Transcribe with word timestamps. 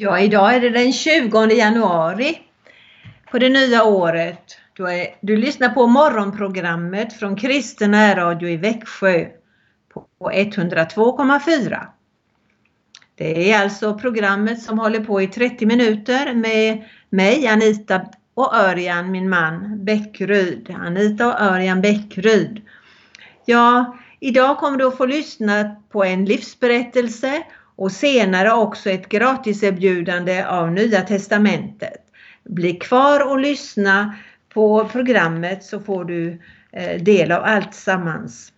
Ja, 0.00 0.20
idag 0.20 0.54
är 0.54 0.60
det 0.60 0.70
den 0.70 0.92
20 0.92 1.52
januari 1.52 2.38
på 3.30 3.38
det 3.38 3.48
nya 3.48 3.84
året. 3.84 4.58
Du, 4.72 4.86
är, 4.88 5.06
du 5.20 5.36
lyssnar 5.36 5.68
på 5.68 5.86
morgonprogrammet 5.86 7.12
från 7.12 7.36
Kristen 7.36 7.90
närradio 7.90 8.48
i 8.48 8.56
Växjö 8.56 9.26
på 9.94 10.30
102,4. 10.30 11.86
Det 13.14 13.52
är 13.52 13.62
alltså 13.62 13.94
programmet 13.94 14.62
som 14.62 14.78
håller 14.78 15.00
på 15.00 15.22
i 15.22 15.26
30 15.26 15.66
minuter 15.66 16.34
med 16.34 16.84
mig 17.10 17.46
Anita 17.46 18.00
och 18.34 18.54
Örjan, 18.54 19.10
min 19.10 19.28
man 19.28 19.84
Bäckryd. 19.84 20.74
Anita 20.78 21.26
och 21.26 21.40
Örjan 21.40 21.80
Bäckryd. 21.80 22.62
Ja, 23.44 23.98
idag 24.20 24.58
kommer 24.58 24.78
du 24.78 24.86
att 24.86 24.96
få 24.96 25.06
lyssna 25.06 25.76
på 25.88 26.04
en 26.04 26.24
livsberättelse 26.24 27.42
och 27.78 27.92
senare 27.92 28.52
också 28.52 28.90
ett 28.90 29.08
gratiserbjudande 29.08 30.44
av 30.44 30.72
Nya 30.72 31.00
Testamentet. 31.00 32.02
Bli 32.44 32.72
kvar 32.72 33.30
och 33.30 33.40
lyssna 33.40 34.14
på 34.54 34.88
programmet 34.92 35.64
så 35.64 35.80
får 35.80 36.04
du 36.04 36.40
eh, 36.72 37.02
del 37.02 37.32
av 37.32 37.44
allt 37.44 37.74
sammans. 37.74 38.52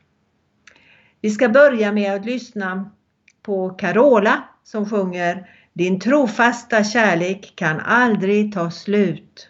Vi 1.20 1.30
ska 1.30 1.48
börja 1.48 1.92
med 1.92 2.14
att 2.14 2.26
lyssna 2.26 2.90
på 3.42 3.70
Carola 3.70 4.44
som 4.64 4.90
sjunger 4.90 5.50
Din 5.72 6.00
trofasta 6.00 6.84
kärlek 6.84 7.52
kan 7.56 7.80
aldrig 7.80 8.54
ta 8.54 8.70
slut. 8.70 9.48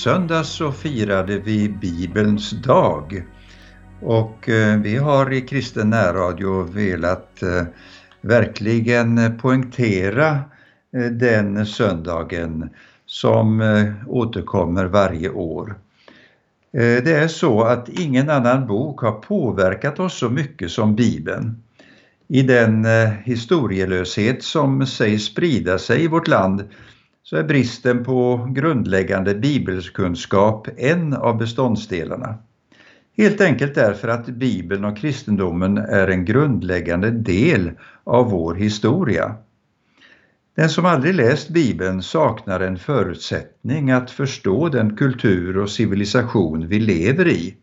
Söndags 0.00 0.48
så 0.48 0.72
firade 0.72 1.38
vi 1.38 1.68
Bibelns 1.68 2.50
dag 2.50 3.24
och 4.02 4.48
eh, 4.48 4.76
vi 4.76 4.96
har 4.96 5.32
i 5.32 5.40
Kristen 5.40 5.90
närradio 5.90 6.62
velat 6.62 7.42
eh, 7.42 7.62
verkligen 8.20 9.38
poängtera 9.38 10.30
eh, 10.96 11.04
den 11.04 11.66
söndagen 11.66 12.70
som 13.06 13.62
återkommer 14.06 14.84
varje 14.84 15.30
år. 15.30 15.78
Det 16.72 17.12
är 17.12 17.28
så 17.28 17.62
att 17.62 17.88
ingen 17.88 18.30
annan 18.30 18.66
bok 18.66 19.00
har 19.00 19.12
påverkat 19.12 20.00
oss 20.00 20.18
så 20.18 20.28
mycket 20.28 20.70
som 20.70 20.96
Bibeln. 20.96 21.62
I 22.28 22.42
den 22.42 22.86
historielöshet 23.24 24.42
som 24.42 24.86
sägs 24.86 25.24
sprida 25.24 25.78
sig 25.78 26.04
i 26.04 26.08
vårt 26.08 26.28
land 26.28 26.68
så 27.22 27.36
är 27.36 27.44
bristen 27.44 28.04
på 28.04 28.48
grundläggande 28.54 29.34
bibelkunskap 29.34 30.68
en 30.76 31.14
av 31.14 31.38
beståndsdelarna. 31.38 32.38
Helt 33.16 33.40
enkelt 33.40 33.74
därför 33.74 34.08
att 34.08 34.26
Bibeln 34.26 34.84
och 34.84 34.98
kristendomen 34.98 35.78
är 35.78 36.08
en 36.08 36.24
grundläggande 36.24 37.10
del 37.10 37.70
av 38.04 38.30
vår 38.30 38.54
historia. 38.54 39.34
Den 40.56 40.68
som 40.68 40.86
aldrig 40.86 41.14
läst 41.14 41.48
Bibeln 41.48 42.02
saknar 42.02 42.60
en 42.60 42.78
förutsättning 42.78 43.90
att 43.90 44.10
förstå 44.10 44.68
den 44.68 44.96
kultur 44.96 45.58
och 45.58 45.70
civilisation 45.70 46.68
vi 46.68 46.80
lever 46.80 47.28
i. 47.28 47.56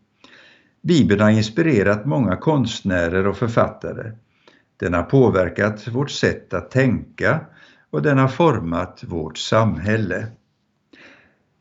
Bibeln 0.82 1.20
har 1.20 1.30
inspirerat 1.30 2.06
många 2.06 2.36
konstnärer 2.36 3.26
och 3.26 3.36
författare. 3.36 4.12
Den 4.76 4.94
har 4.94 5.02
påverkat 5.02 5.88
vårt 5.88 6.10
sätt 6.10 6.54
att 6.54 6.70
tänka 6.70 7.40
och 7.90 8.02
den 8.02 8.18
har 8.18 8.28
format 8.28 9.04
vårt 9.06 9.38
samhälle. 9.38 10.26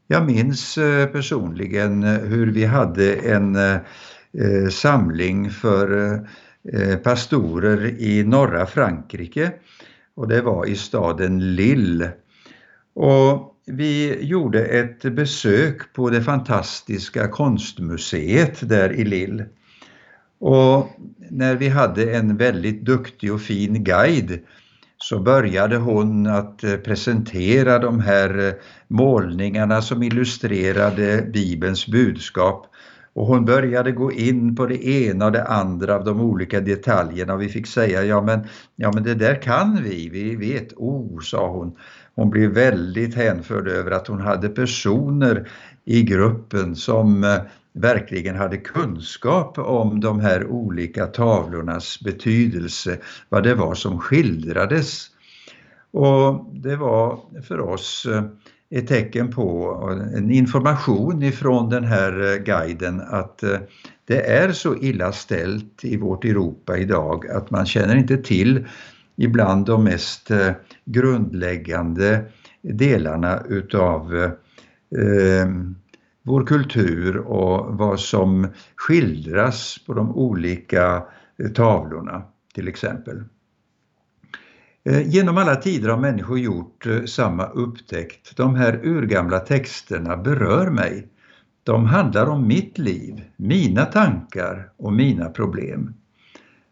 Jag 0.08 0.26
minns 0.26 0.78
eh, 0.78 1.08
personligen 1.08 2.04
eh, 2.04 2.20
hur 2.20 2.52
vi 2.52 2.66
hade 2.66 3.14
en 3.14 3.56
eh, 3.56 3.80
samling 4.72 5.50
för 5.50 6.20
pastorer 7.04 8.02
i 8.02 8.24
norra 8.24 8.66
Frankrike 8.66 9.52
och 10.16 10.28
det 10.28 10.42
var 10.42 10.66
i 10.66 10.76
staden 10.76 11.56
Lille. 11.56 12.12
Och 12.94 13.56
vi 13.66 14.24
gjorde 14.26 14.66
ett 14.66 15.02
besök 15.02 15.94
på 15.94 16.10
det 16.10 16.24
fantastiska 16.24 17.28
konstmuseet 17.28 18.70
där 18.70 18.94
i 18.94 19.06
Lille. 19.06 19.46
Och 20.40 20.90
när 21.30 21.56
vi 21.56 21.68
hade 21.68 22.16
en 22.16 22.38
väldigt 22.38 22.86
duktig 22.86 23.34
och 23.34 23.42
fin 23.42 23.84
guide 23.84 24.40
så 24.98 25.20
började 25.20 25.78
hon 25.78 26.28
att 26.28 26.64
eh, 26.64 26.76
presentera 26.76 27.80
de 27.80 28.00
här 28.00 28.48
eh, 28.48 28.54
målningarna 28.88 29.82
som 29.82 30.04
illustrerade 30.04 31.30
Bibelns 31.34 31.88
budskap. 31.88 32.66
Och 33.14 33.26
hon 33.26 33.46
började 33.46 33.92
gå 33.92 34.12
in 34.12 34.56
på 34.56 34.66
det 34.66 34.88
ena 34.88 35.26
och 35.26 35.32
det 35.32 35.44
andra 35.44 35.96
av 35.96 36.04
de 36.04 36.22
olika 36.22 36.62
detaljerna 36.62 37.34
och 37.34 37.42
vi 37.42 37.50
fick 37.50 37.68
säga 37.68 38.04
ja 38.04 38.22
men, 38.22 38.48
ja 38.76 38.92
men 38.94 39.04
det 39.04 39.16
där 39.16 39.42
kan 39.42 39.84
vi, 39.84 40.10
vi 40.10 40.36
vet, 40.36 40.74
oh 40.74 41.20
sa 41.20 41.50
hon. 41.50 41.76
Hon 42.16 42.30
blev 42.30 42.52
väldigt 42.52 43.16
hänförd 43.16 43.68
över 43.68 43.92
att 43.92 44.08
hon 44.08 44.22
hade 44.22 44.50
personer 44.50 45.50
i 45.86 46.04
gruppen 46.04 46.76
som 46.76 47.24
eh, 47.24 47.38
verkligen 47.78 48.36
hade 48.36 48.58
kunskap 48.58 49.58
om 49.58 50.00
de 50.00 50.20
här 50.20 50.48
olika 50.48 51.06
tavlornas 51.06 52.00
betydelse, 52.00 52.98
vad 53.30 53.44
det 53.44 53.56
var 53.56 53.76
som 53.76 54.00
skildrades. 54.00 55.08
Och 55.92 56.46
det 56.54 56.76
var 56.76 57.20
för 57.48 57.60
oss 57.60 58.06
eh, 58.06 58.24
ett 58.70 58.88
tecken 58.88 59.32
på 59.32 59.78
eh, 59.92 60.18
en 60.18 60.32
information 60.32 61.24
ifrån 61.24 61.70
den 61.70 61.84
här 61.84 62.34
eh, 62.34 62.44
guiden 62.44 63.02
att 63.02 63.44
det 64.06 64.32
är 64.32 64.52
så 64.52 64.76
illa 64.76 65.12
ställt 65.12 65.84
i 65.84 65.98
vårt 65.98 66.26
Europa 66.26 66.78
idag 66.78 67.28
att 67.28 67.52
man 67.52 67.66
känner 67.66 67.96
inte 67.96 68.18
till 68.18 68.66
ibland 69.16 69.66
de 69.66 69.84
mest 69.84 70.32
grundläggande 70.86 72.26
delarna 72.62 73.40
utav 73.50 74.16
eh, 74.16 75.48
vår 76.28 76.46
kultur 76.46 77.18
och 77.18 77.78
vad 77.78 78.00
som 78.00 78.48
skildras 78.76 79.78
på 79.86 79.94
de 79.94 80.12
olika 80.16 81.04
eh, 81.38 81.50
tavlorna 81.50 82.24
till 82.54 82.68
exempel. 82.68 83.24
Eh, 84.84 85.10
genom 85.10 85.38
alla 85.38 85.56
tider 85.56 85.90
har 85.90 85.98
människor 85.98 86.40
gjort 86.40 86.86
eh, 86.86 87.04
samma 87.04 87.46
upptäckt. 87.46 88.38
De 88.38 88.56
här 88.56 88.80
urgamla 88.84 89.40
texterna 89.40 90.18
berör 90.18 90.70
mig. 90.70 91.08
De 91.64 91.86
handlar 91.86 92.26
om 92.26 92.48
mitt 92.48 92.78
liv, 92.78 93.24
mina 93.36 93.86
tankar 93.86 94.70
och 94.78 94.94
mina 94.94 95.30
problem. 95.30 95.94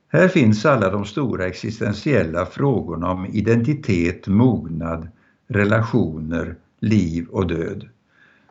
Här 0.08 0.28
finns 0.28 0.66
alla 0.66 0.90
de 0.90 1.06
stora 1.06 1.46
existentiella 1.46 2.46
frågorna 2.46 3.12
om 3.12 3.26
identitet, 3.26 4.28
mognad, 4.28 5.08
relationer, 5.48 6.56
liv 6.80 7.28
och 7.28 7.48
död. 7.48 7.90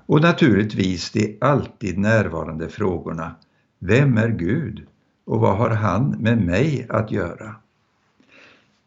Och 0.07 0.21
naturligtvis 0.21 1.11
de 1.11 1.39
alltid 1.41 1.99
närvarande 1.99 2.69
frågorna. 2.69 3.35
Vem 3.79 4.19
är 4.19 4.29
Gud? 4.29 4.87
Och 5.25 5.41
vad 5.41 5.57
har 5.57 5.71
han 5.71 6.11
med 6.11 6.47
mig 6.47 6.87
att 6.89 7.11
göra? 7.11 7.55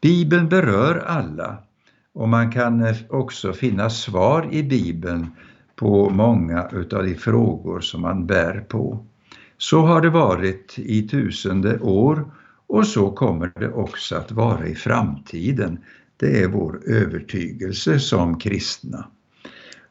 Bibeln 0.01 0.49
berör 0.49 1.03
alla 1.07 1.57
och 2.13 2.29
man 2.29 2.51
kan 2.51 2.81
eh, 2.81 2.95
också 3.09 3.53
finna 3.53 3.89
svar 3.89 4.47
i 4.51 4.63
Bibeln 4.63 5.27
på 5.75 6.09
många 6.09 6.69
utav 6.71 7.03
de 7.03 7.15
frågor 7.15 7.79
som 7.79 8.01
man 8.01 8.25
bär 8.25 8.65
på. 8.67 9.05
Så 9.57 9.81
har 9.81 10.01
det 10.01 10.09
varit 10.09 10.79
i 10.79 11.07
tusende 11.07 11.79
år 11.79 12.31
och 12.67 12.87
så 12.87 13.11
kommer 13.11 13.51
det 13.55 13.71
också 13.71 14.15
att 14.15 14.31
vara 14.31 14.67
i 14.67 14.75
framtiden. 14.75 15.79
Det 16.17 16.43
är 16.43 16.47
vår 16.47 16.81
övertygelse 16.85 17.99
som 17.99 18.39
kristna. 18.39 19.07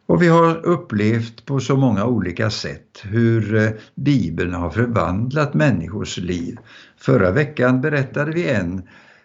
Och 0.07 0.23
vi 0.23 0.29
har 0.29 0.67
upplevt 0.67 1.47
på 1.47 1.61
så 1.61 1.77
många 1.77 2.05
olika 2.05 2.51
sätt 2.51 3.03
hur 3.05 3.55
eh, 3.55 3.71
Bibeln 3.95 4.55
har 4.55 4.71
förvandlat 4.71 5.55
människors 5.55 6.19
liv. 6.19 6.57
Förra 6.97 7.31
veckan 7.31 7.81
berättade 7.81 8.31
vi 8.33 8.51
en 8.51 8.79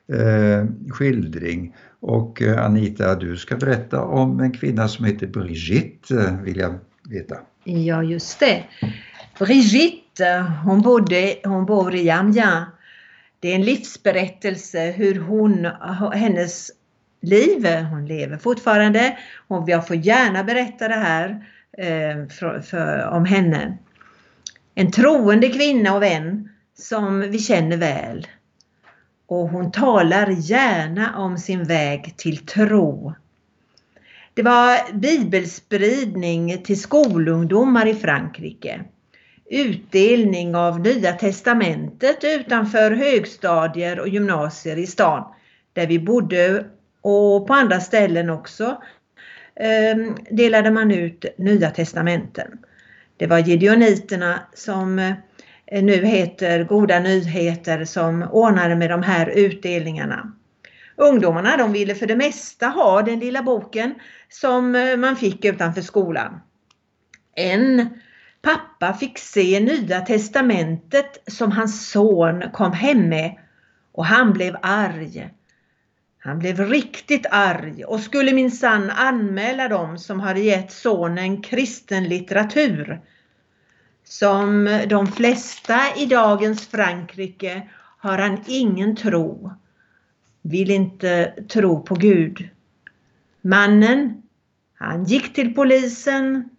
eh, 0.08 0.66
skildring. 0.90 1.76
Och 2.00 2.42
eh, 2.42 2.66
Anita, 2.66 3.16
du 3.16 3.38
ska 3.38 3.56
berätta 3.56 4.02
om 4.02 4.40
en 4.40 4.52
kvinna 4.52 4.88
som 4.88 5.06
heter 5.06 5.28
Brigitte, 5.28 6.16
eh, 6.16 6.42
vill 6.42 6.58
jag 6.58 6.80
veta. 7.10 7.36
Ja, 7.64 8.04
just 8.04 8.40
det. 8.40 8.64
Brigitte, 9.40 10.54
hon, 10.64 10.82
bodde, 10.82 11.36
hon 11.44 11.66
bor 11.66 11.96
i 11.96 12.10
Amiens. 12.10 12.66
Det 13.40 13.52
är 13.52 13.56
en 13.56 13.66
livsberättelse 13.66 14.92
hur 14.92 15.20
hon, 15.20 15.66
hennes 16.14 16.72
liv, 17.22 17.68
hon 17.92 18.06
lever 18.06 18.38
fortfarande 18.38 19.18
och 19.48 19.70
jag 19.70 19.88
får 19.88 19.96
gärna 19.96 20.44
berätta 20.44 20.88
det 20.88 20.96
här 20.96 21.46
eh, 21.78 22.28
för, 22.28 22.62
för, 22.62 23.08
om 23.08 23.26
henne. 23.26 23.78
En 24.76 24.92
troende 24.92 25.50
kvinna 25.50 25.96
och 25.96 26.04
vän 26.04 26.50
som 26.78 27.20
vi 27.20 27.40
känner 27.40 27.78
väl 27.78 28.28
och 29.32 29.50
hon 29.50 29.72
talar 29.72 30.30
gärna 30.30 31.18
om 31.18 31.38
sin 31.38 31.64
väg 31.64 32.18
till 32.18 32.38
tro. 32.38 33.14
Det 34.34 34.44
var 34.44 34.94
bibelspridning 34.94 36.64
till 36.64 36.82
skolungdomar 36.82 37.86
i 37.86 37.96
Frankrike. 37.96 38.84
Utdelning 39.50 40.56
av 40.56 40.80
Nya 40.80 41.14
Testamentet 41.14 42.24
utanför 42.24 42.92
högstadier 42.92 44.00
och 44.00 44.08
gymnasier 44.08 44.78
i 44.78 44.88
stan 44.88 45.24
där 45.74 45.88
vi 45.88 46.00
bodde 46.00 46.66
och 47.02 47.48
på 47.48 47.54
andra 47.54 47.80
ställen 47.80 48.30
också 48.30 48.82
ehm, 49.56 50.16
delade 50.30 50.72
man 50.72 50.92
ut 50.92 51.26
Nya 51.38 51.70
Testamenten. 51.70 52.58
Det 53.18 53.28
var 53.28 53.40
Gideoniterna 53.40 54.40
som 54.54 55.00
eh, 55.00 55.84
nu 55.84 56.06
heter 56.06 56.64
Goda 56.64 57.00
nyheter 57.00 57.86
som 57.86 58.24
ordnade 58.32 58.76
med 58.76 58.90
de 58.90 59.04
här 59.04 59.30
utdelningarna. 59.30 60.34
Ungdomarna 60.96 61.58
de 61.58 61.74
ville 61.74 61.96
för 61.96 62.06
det 62.06 62.16
mesta 62.16 62.68
ha 62.68 63.02
den 63.02 63.20
lilla 63.20 63.44
boken 63.44 63.96
som 64.30 64.76
eh, 64.76 64.98
man 64.98 65.16
fick 65.16 65.46
utanför 65.46 65.82
skolan. 65.82 66.42
En 67.36 67.90
pappa 68.42 68.94
fick 68.94 69.18
se 69.18 69.60
Nya 69.60 70.02
testamentet 70.02 71.32
som 71.32 71.52
hans 71.52 71.92
son 71.92 72.44
kom 72.54 72.74
hem 72.74 73.10
med 73.10 73.38
och 73.92 74.06
han 74.06 74.34
blev 74.34 74.56
arg. 74.62 75.30
Han 76.24 76.40
blev 76.40 76.60
riktigt 76.60 77.26
arg 77.32 77.86
och 77.86 78.00
skulle 78.00 78.34
minsann 78.34 78.90
anmäla 78.90 79.68
dem 79.68 79.98
som 79.98 80.20
hade 80.20 80.40
gett 80.40 80.72
sonen 80.72 81.42
kristen 81.42 82.04
litteratur 82.04 83.02
som 84.04 84.80
de 84.90 85.08
flesta 85.08 85.80
i 85.98 86.06
dagens 86.06 86.68
Frankrike 86.68 87.70
har 87.98 88.18
han 88.18 88.44
ingen 88.48 88.96
tro, 88.96 89.52
vill 90.42 90.72
inte 90.72 91.34
tro 91.50 91.84
på 91.84 91.96
Gud. 91.96 92.50
Mannen, 93.42 94.24
han 94.74 95.04
gick 95.04 95.34
till 95.34 95.56
polisen, 95.56 96.50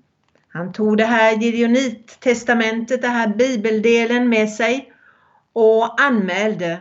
han 0.48 0.72
tog 0.72 0.96
det 0.96 1.04
här 1.04 1.36
Gideonit-testamentet, 1.36 3.02
den 3.02 3.10
här 3.10 3.28
bibeldelen 3.28 4.28
med 4.28 4.50
sig 4.50 4.92
och 5.52 6.00
anmälde 6.00 6.80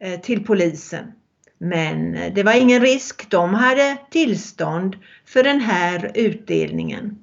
eh, 0.00 0.20
till 0.20 0.44
polisen. 0.44 1.12
Men 1.58 2.14
eh, 2.14 2.32
det 2.34 2.42
var 2.42 2.52
ingen 2.52 2.80
risk, 2.80 3.30
de 3.30 3.54
hade 3.54 3.96
tillstånd 4.10 4.96
för 5.24 5.42
den 5.42 5.60
här 5.60 6.10
utdelningen. 6.14 7.18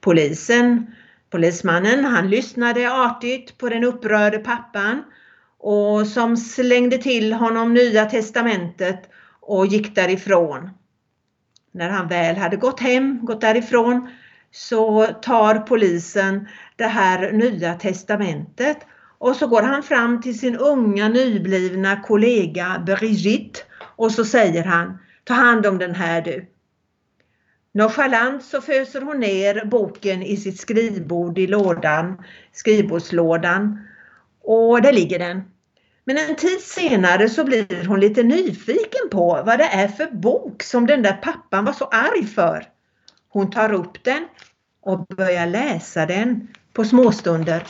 Polisen 0.00 0.86
Polismannen 1.30 2.04
han 2.04 2.30
lyssnade 2.30 2.92
artigt 2.92 3.58
på 3.58 3.68
den 3.68 3.84
upprörde 3.84 4.38
pappan 4.38 5.02
och 5.58 6.06
som 6.06 6.36
slängde 6.36 6.98
till 6.98 7.32
honom 7.32 7.74
Nya 7.74 8.04
testamentet 8.04 9.10
och 9.40 9.66
gick 9.66 9.94
därifrån. 9.94 10.70
När 11.72 11.90
han 11.90 12.08
väl 12.08 12.36
hade 12.36 12.56
gått 12.56 12.80
hem, 12.80 13.24
gått 13.24 13.40
därifrån, 13.40 14.08
så 14.50 15.06
tar 15.06 15.54
polisen 15.54 16.48
det 16.76 16.86
här 16.86 17.32
Nya 17.32 17.74
testamentet 17.74 18.78
och 19.20 19.36
så 19.36 19.46
går 19.46 19.62
han 19.62 19.82
fram 19.82 20.20
till 20.20 20.38
sin 20.38 20.56
unga 20.56 21.08
nyblivna 21.08 22.00
kollega 22.02 22.82
Brigitte 22.86 23.60
och 23.96 24.12
så 24.12 24.24
säger 24.24 24.64
han 24.64 24.98
Ta 25.24 25.34
hand 25.34 25.66
om 25.66 25.78
den 25.78 25.94
här 25.94 26.22
du. 26.22 26.46
Nonchalant 27.72 28.44
så 28.44 28.60
föser 28.60 29.00
hon 29.00 29.20
ner 29.20 29.64
boken 29.64 30.22
i 30.22 30.36
sitt 30.36 30.60
skrivbord 30.60 31.38
i 31.38 31.46
lådan, 31.46 32.22
skrivbordslådan 32.52 33.78
och 34.42 34.82
där 34.82 34.92
ligger 34.92 35.18
den. 35.18 35.42
Men 36.04 36.18
en 36.18 36.36
tid 36.36 36.60
senare 36.60 37.28
så 37.28 37.44
blir 37.44 37.86
hon 37.86 38.00
lite 38.00 38.22
nyfiken 38.22 39.08
på 39.10 39.42
vad 39.46 39.58
det 39.58 39.64
är 39.64 39.88
för 39.88 40.06
bok 40.06 40.62
som 40.62 40.86
den 40.86 41.02
där 41.02 41.12
pappan 41.12 41.64
var 41.64 41.72
så 41.72 41.84
arg 41.84 42.26
för. 42.26 42.64
Hon 43.28 43.50
tar 43.50 43.72
upp 43.72 44.04
den 44.04 44.28
och 44.82 45.06
börjar 45.06 45.46
läsa 45.46 46.06
den 46.06 46.48
på 46.72 46.84
småstunder. 46.84 47.62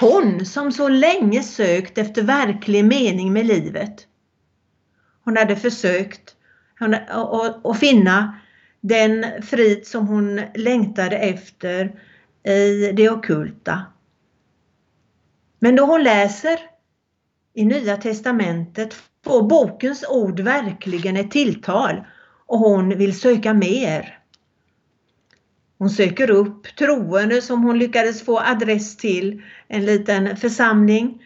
Hon 0.00 0.46
som 0.46 0.72
så 0.72 0.88
länge 0.88 1.42
sökt 1.42 1.98
efter 1.98 2.22
verklig 2.22 2.84
mening 2.84 3.32
med 3.32 3.46
livet. 3.46 4.06
Hon 5.24 5.36
hade 5.36 5.56
försökt 5.56 6.36
att 7.62 7.78
finna 7.78 8.38
den 8.80 9.42
frid 9.42 9.86
som 9.86 10.08
hon 10.08 10.40
längtade 10.54 11.16
efter 11.16 12.00
i 12.44 12.92
det 12.92 13.10
okulta. 13.10 13.82
Men 15.58 15.76
då 15.76 15.84
hon 15.84 16.02
läser 16.02 16.58
i 17.54 17.64
Nya 17.64 17.96
Testamentet 17.96 18.94
får 19.24 19.42
bokens 19.42 20.04
ord 20.08 20.40
verkligen 20.40 21.16
ett 21.16 21.30
tilltal 21.30 22.04
och 22.46 22.58
hon 22.58 22.98
vill 22.98 23.20
söka 23.20 23.54
mer. 23.54 24.18
Hon 25.78 25.90
söker 25.90 26.30
upp 26.30 26.76
troende 26.76 27.42
som 27.42 27.62
hon 27.62 27.78
lyckades 27.78 28.24
få 28.24 28.40
adress 28.40 28.96
till, 28.96 29.42
en 29.68 29.84
liten 29.84 30.36
församling 30.36 31.22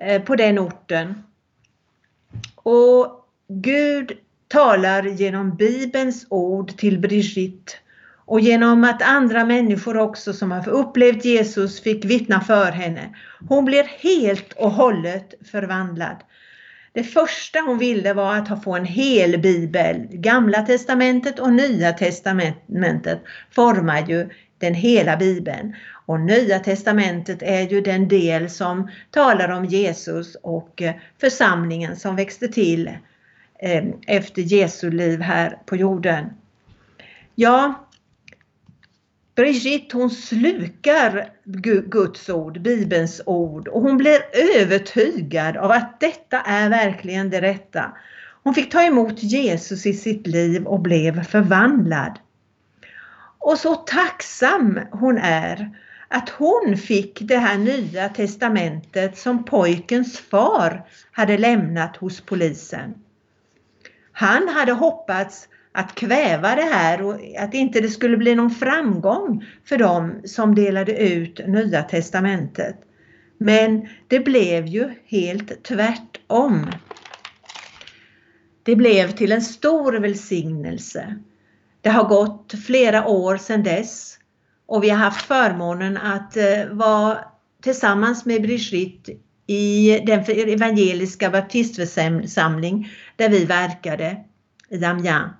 eh, 0.00 0.22
på 0.22 0.36
den 0.36 0.58
orten. 0.58 1.22
Och 2.54 3.26
Gud 3.48 4.12
talar 4.48 5.02
genom 5.02 5.56
Bibelns 5.56 6.26
ord 6.30 6.76
till 6.76 6.98
Brigitte 6.98 7.72
och 8.24 8.40
genom 8.40 8.84
att 8.84 9.02
andra 9.02 9.44
människor 9.44 9.96
också 9.96 10.32
som 10.32 10.50
har 10.50 10.68
upplevt 10.68 11.24
Jesus 11.24 11.80
fick 11.80 12.04
vittna 12.04 12.40
för 12.40 12.72
henne. 12.72 13.16
Hon 13.48 13.64
blir 13.64 13.84
helt 13.84 14.52
och 14.52 14.70
hållet 14.70 15.34
förvandlad. 15.50 16.16
Det 16.92 17.02
första 17.02 17.60
hon 17.60 17.78
ville 17.78 18.14
var 18.14 18.36
att 18.36 18.64
få 18.64 18.76
en 18.76 18.84
hel 18.84 19.38
bibel. 19.38 20.06
Gamla 20.10 20.62
testamentet 20.62 21.38
och 21.38 21.52
Nya 21.52 21.92
testamentet 21.92 23.20
formar 23.50 24.06
ju 24.08 24.28
den 24.58 24.74
hela 24.74 25.16
bibeln. 25.16 25.74
Och 26.06 26.20
Nya 26.20 26.58
testamentet 26.58 27.42
är 27.42 27.60
ju 27.60 27.80
den 27.80 28.08
del 28.08 28.50
som 28.50 28.90
talar 29.10 29.48
om 29.48 29.64
Jesus 29.64 30.34
och 30.42 30.82
eh, 30.82 30.94
församlingen 31.20 31.96
som 31.96 32.16
växte 32.16 32.48
till 32.48 32.88
eh, 33.58 33.84
efter 34.06 34.42
Jesu 34.42 34.90
liv 34.90 35.20
här 35.20 35.58
på 35.66 35.76
jorden. 35.76 36.26
Ja, 37.34 37.86
Brigitte 39.34 39.96
hon 39.96 40.10
slukar 40.10 41.30
Guds 41.86 42.28
ord, 42.28 42.60
Bibelns 42.60 43.22
ord 43.26 43.68
och 43.68 43.82
hon 43.82 43.96
blir 43.96 44.20
övertygad 44.56 45.56
av 45.56 45.70
att 45.70 46.00
detta 46.00 46.40
är 46.40 46.70
verkligen 46.70 47.30
det 47.30 47.40
rätta. 47.40 47.92
Hon 48.42 48.54
fick 48.54 48.72
ta 48.72 48.82
emot 48.82 49.22
Jesus 49.22 49.86
i 49.86 49.92
sitt 49.92 50.26
liv 50.26 50.66
och 50.66 50.80
blev 50.80 51.22
förvandlad. 51.22 52.18
Och 53.38 53.58
så 53.58 53.74
tacksam 53.74 54.80
hon 54.90 55.18
är 55.18 55.70
att 56.08 56.28
hon 56.28 56.76
fick 56.76 57.18
det 57.20 57.38
här 57.38 57.58
nya 57.58 58.08
testamentet 58.08 59.18
som 59.18 59.44
pojkens 59.44 60.18
far 60.18 60.86
hade 61.12 61.38
lämnat 61.38 61.96
hos 61.96 62.20
polisen. 62.20 62.94
Han 64.12 64.48
hade 64.48 64.72
hoppats 64.72 65.48
att 65.72 65.94
kväva 65.94 66.54
det 66.54 66.62
här 66.72 67.02
och 67.02 67.20
att 67.38 67.54
inte 67.54 67.80
det 67.80 67.88
skulle 67.88 68.16
bli 68.16 68.34
någon 68.34 68.50
framgång 68.50 69.44
för 69.64 69.76
dem 69.76 70.20
som 70.24 70.54
delade 70.54 70.96
ut 70.96 71.40
Nya 71.46 71.82
Testamentet. 71.82 72.76
Men 73.38 73.88
det 74.08 74.20
blev 74.20 74.66
ju 74.66 74.90
helt 75.06 75.62
tvärtom. 75.62 76.66
Det 78.62 78.76
blev 78.76 79.10
till 79.10 79.32
en 79.32 79.42
stor 79.42 79.92
välsignelse. 79.92 81.16
Det 81.80 81.90
har 81.90 82.04
gått 82.04 82.54
flera 82.66 83.06
år 83.06 83.36
sedan 83.36 83.62
dess 83.62 84.18
och 84.66 84.84
vi 84.84 84.90
har 84.90 84.98
haft 84.98 85.26
förmånen 85.26 85.96
att 85.96 86.36
eh, 86.36 86.66
vara 86.70 87.18
tillsammans 87.62 88.26
med 88.26 88.42
Brigitte 88.42 89.12
i 89.46 89.98
den 90.06 90.20
evangeliska 90.28 91.30
baptistförsamling 91.30 92.88
där 93.16 93.28
vi 93.28 93.44
verkade 93.44 94.16
i 94.68 94.84
Amiens 94.84 95.39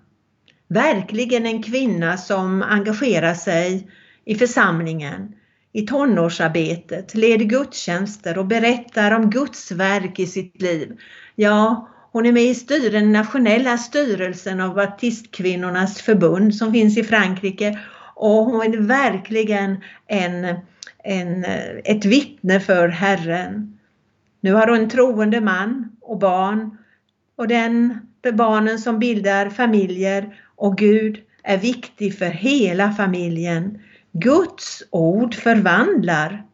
verkligen 0.70 1.46
en 1.46 1.62
kvinna 1.62 2.16
som 2.16 2.62
engagerar 2.62 3.34
sig 3.34 3.90
i 4.24 4.34
församlingen, 4.34 5.34
i 5.72 5.86
tonårsarbetet, 5.86 7.14
leder 7.14 7.44
gudstjänster 7.44 8.38
och 8.38 8.46
berättar 8.46 9.10
om 9.10 9.30
Guds 9.30 9.72
verk 9.72 10.18
i 10.18 10.26
sitt 10.26 10.62
liv. 10.62 10.98
Ja, 11.34 11.88
hon 12.12 12.26
är 12.26 12.32
med 12.32 12.42
i 12.42 12.54
styr, 12.54 12.90
den 12.90 13.12
nationella 13.12 13.78
styrelsen 13.78 14.60
av 14.60 14.74
baptistkvinnornas 14.74 16.02
förbund 16.02 16.54
som 16.54 16.72
finns 16.72 16.98
i 16.98 17.04
Frankrike 17.04 17.78
och 18.14 18.44
hon 18.44 18.62
är 18.62 18.78
verkligen 18.78 19.76
en, 20.06 20.44
en, 21.04 21.44
ett 21.84 22.04
vittne 22.04 22.60
för 22.60 22.88
Herren. 22.88 23.78
Nu 24.40 24.52
har 24.52 24.68
hon 24.68 24.78
en 24.78 24.90
troende 24.90 25.40
man 25.40 25.96
och 26.00 26.18
barn 26.18 26.78
och 27.36 27.48
den 27.48 28.00
barnen 28.32 28.78
som 28.78 28.98
bildar 28.98 29.50
familjer 29.50 30.34
och 30.60 30.76
Gud 30.76 31.20
är 31.42 31.58
viktig 31.58 32.18
för 32.18 32.26
hela 32.26 32.92
familjen. 32.92 33.78
Guds 34.12 34.82
ord 34.90 35.34
förvandlar. 35.34 36.44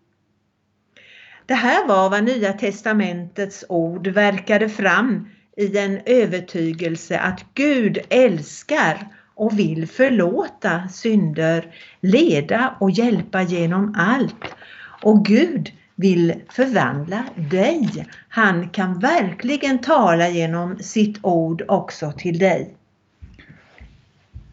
Det 1.47 1.55
här 1.55 1.87
var 1.87 2.11
vad 2.11 2.25
Nya 2.25 2.53
testamentets 2.53 3.65
ord 3.69 4.07
verkade 4.07 4.69
fram 4.69 5.29
i 5.57 5.79
en 5.79 6.01
övertygelse 6.07 7.19
att 7.19 7.45
Gud 7.55 7.99
älskar 8.09 9.09
och 9.35 9.59
vill 9.59 9.89
förlåta 9.89 10.89
synder, 10.89 11.75
leda 12.01 12.77
och 12.81 12.91
hjälpa 12.91 13.43
genom 13.43 13.95
allt. 13.99 14.55
Och 15.03 15.25
Gud 15.25 15.73
vill 15.95 16.35
förvandla 16.49 17.25
dig. 17.37 18.07
Han 18.29 18.69
kan 18.69 18.99
verkligen 18.99 19.79
tala 19.79 20.29
genom 20.29 20.79
sitt 20.79 21.19
ord 21.23 21.63
också 21.69 22.13
till 22.13 22.39
dig. 22.39 22.75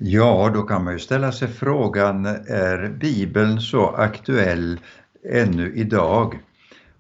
Ja, 0.06 0.52
då 0.54 0.64
kan 0.64 0.84
man 0.84 0.94
ju 0.94 1.00
ställa 1.00 1.32
sig 1.32 1.48
frågan, 1.48 2.26
är 2.48 2.90
Bibeln 3.00 3.62
så 3.62 3.88
aktuell 3.88 4.80
ännu 5.30 5.74
idag? 5.76 6.40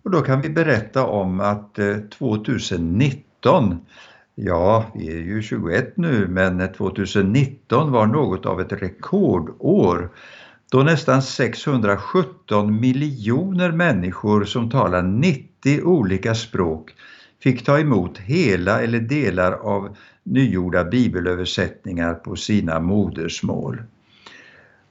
Och 0.03 0.11
då 0.11 0.21
kan 0.21 0.41
vi 0.41 0.49
berätta 0.49 1.05
om 1.05 1.39
att 1.39 1.79
eh, 1.79 1.97
2019, 2.17 3.85
ja 4.35 4.85
vi 4.95 5.07
är 5.07 5.21
ju 5.21 5.41
21 5.41 5.97
nu, 5.97 6.27
men 6.27 6.73
2019 6.73 7.91
var 7.91 8.05
något 8.05 8.45
av 8.45 8.61
ett 8.61 8.71
rekordår 8.71 10.09
då 10.71 10.83
nästan 10.83 11.21
617 11.21 12.79
miljoner 12.79 13.71
människor 13.71 14.45
som 14.45 14.69
talar 14.69 15.01
90 15.01 15.81
olika 15.83 16.35
språk 16.35 16.93
fick 17.43 17.65
ta 17.65 17.79
emot 17.79 18.17
hela 18.17 18.81
eller 18.81 18.99
delar 18.99 19.51
av 19.51 19.97
nygjorda 20.23 20.83
bibelöversättningar 20.83 22.13
på 22.13 22.35
sina 22.35 22.79
modersmål. 22.79 23.83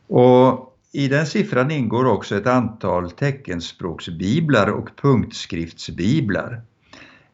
Och 0.07 0.77
I 0.93 1.09
den 1.09 1.27
siffran 1.27 1.71
ingår 1.71 2.05
också 2.05 2.37
ett 2.37 2.47
antal 2.47 3.11
teckenspråksbiblar 3.11 4.69
och 4.69 4.89
punktskriftsbiblar. 4.97 6.63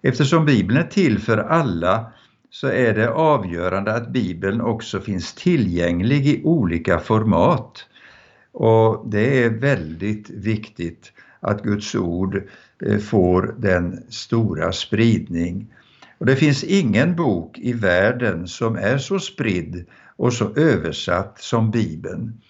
Eftersom 0.02 0.44
Bibeln 0.44 0.78
är 0.78 0.88
till 0.88 1.18
för 1.18 1.38
alla 1.38 2.12
så 2.50 2.66
är 2.66 2.94
det 2.94 3.10
avgörande 3.10 3.94
att 3.94 4.08
Bibeln 4.12 4.60
också 4.60 5.00
finns 5.00 5.34
tillgänglig 5.34 6.26
i 6.26 6.42
olika 6.44 6.98
format. 6.98 7.86
Och 8.52 9.04
det 9.10 9.44
är 9.44 9.50
väldigt 9.50 10.30
viktigt 10.30 11.12
att 11.40 11.62
Guds 11.62 11.94
ord 11.94 12.36
eh, 12.36 12.42
Eh, 12.86 12.98
får 12.98 13.54
den 13.58 14.02
stora 14.08 14.72
spridning 14.72 15.66
och 16.18 16.26
det 16.26 16.36
finns 16.36 16.64
ingen 16.64 17.16
bok 17.16 17.58
i 17.58 17.72
världen 17.72 18.48
som 18.48 18.76
är 18.76 18.98
så 18.98 19.18
spridd 19.18 19.86
och 20.16 20.32
så 20.32 20.54
översatt 20.56 21.38
som 21.40 21.70
Bibeln. 21.70 22.40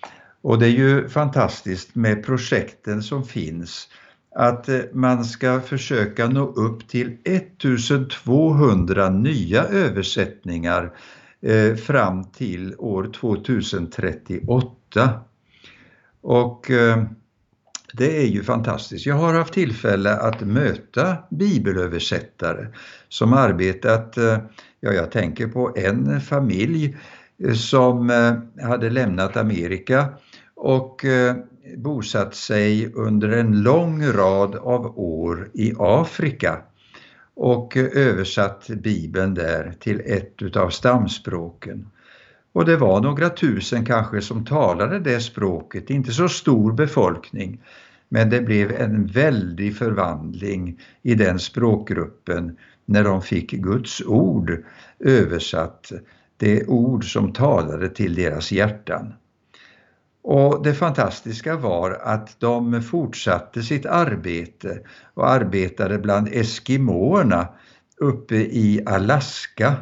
Och 0.42 0.58
det 0.58 0.66
är 0.66 0.70
ju 0.70 1.08
fantastiskt 1.08 1.94
med 1.94 2.25
projekten 2.25 3.02
som 3.02 3.25
finns 3.25 3.88
att 4.35 4.68
eh, 4.68 4.80
man 4.92 5.25
ska 5.25 5.61
försöka 5.61 6.28
nå 6.28 6.47
upp 6.47 6.88
till 6.88 7.16
1200 7.25 9.11
nya 9.11 9.64
översättningar 9.64 10.92
eh, 11.40 11.75
fram 11.75 12.25
till 12.25 12.75
år 12.78 13.11
2038. 13.20 15.20
Och 16.20 16.70
eh, 16.70 17.04
det 17.92 18.23
är 18.23 18.26
ju 18.26 18.42
fantastiskt. 18.42 19.07
Jag 19.07 19.14
har 19.14 19.35
haft 19.35 19.54
tillfälle 19.54 20.16
att 20.16 20.40
möta 20.40 21.16
bibelöversättare 21.30 22.66
som 23.09 23.33
arbetat 23.33 24.16
eh, 24.16 24.38
Ja, 24.80 24.92
jag 24.92 25.11
tänker 25.11 25.47
på 25.49 25.73
en 25.76 26.21
familj 26.21 26.97
eh, 27.45 27.54
som 27.54 28.11
eh, 28.11 28.66
hade 28.68 28.90
lämnat 28.90 29.37
Amerika 29.37 30.09
och 30.54 31.04
bosatt 31.76 32.35
sig 32.35 32.92
under 32.95 33.28
en 33.28 33.62
lång 33.62 34.07
rad 34.07 34.57
av 34.57 34.99
år 34.99 35.50
i 35.54 35.75
Afrika 35.78 36.59
och 37.35 37.76
översatt 37.76 38.68
Bibeln 38.68 39.35
där 39.35 39.75
till 39.80 40.00
ett 40.00 40.42
utav 40.42 40.71
stamspråken. 40.71 41.87
Och 42.59 42.65
det 42.65 42.77
var 42.77 43.00
några 43.00 43.31
tusen 43.31 43.85
kanske 43.85 44.21
som 44.21 44.45
talade 44.45 44.99
det 44.99 45.21
språket, 45.21 45.91
inte 45.91 46.12
så 46.12 46.29
stor 46.29 46.73
befolkning. 46.73 47.61
Men 48.09 48.31
det 48.31 48.41
blev 48.41 48.73
en 48.73 49.07
väldig 49.07 49.77
förvandling 49.77 50.81
i 51.03 51.15
den 51.15 51.38
språkgruppen 51.38 52.57
när 52.85 53.05
de 53.05 53.23
fick 53.23 53.50
Guds 53.50 54.03
ord 54.07 54.65
översatt, 54.99 55.93
det 56.37 56.67
ord 56.67 57.12
som 57.12 57.33
talade 57.33 57.88
till 57.88 58.15
deras 58.15 58.53
hjärtan. 58.53 59.15
Och 60.23 60.62
det 60.62 60.75
fantastiska 60.75 61.57
var 61.57 61.91
att 61.91 62.41
de 62.41 62.83
fortsatte 62.83 63.62
sitt 63.62 63.87
arbete 63.87 64.81
och 65.15 65.31
arbetade 65.31 65.99
bland 65.99 66.29
eskimåerna 66.33 67.49
uppe 68.00 68.37
i 68.37 68.83
Alaska. 68.87 69.75